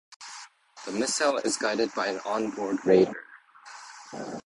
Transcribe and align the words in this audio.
The 0.87 0.93
missile 0.93 1.37
is 1.37 1.57
guided 1.57 1.93
by 1.93 2.07
an 2.07 2.21
onboard 2.25 2.83
radar. 2.87 3.13